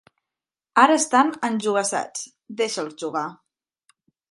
Ara 0.83 0.95
estan 1.01 1.29
enjogassats: 1.49 2.25
deixa'ls 2.63 2.99
jugar. 3.05 3.25